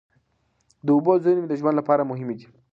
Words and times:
د 0.85 0.87
اوبو 0.95 1.11
زېرمې 1.23 1.47
د 1.49 1.53
ژوند 1.59 1.75
لپاره 1.77 2.09
مهمې 2.11 2.35
دي. 2.39 2.47